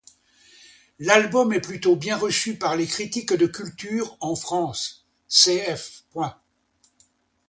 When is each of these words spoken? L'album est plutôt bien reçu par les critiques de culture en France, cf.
L'album 0.97 1.53
est 1.53 1.61
plutôt 1.61 1.95
bien 1.95 2.17
reçu 2.17 2.57
par 2.57 2.75
les 2.75 2.87
critiques 2.87 3.33
de 3.33 3.45
culture 3.45 4.17
en 4.19 4.35
France, 4.35 5.05
cf. 5.29 6.03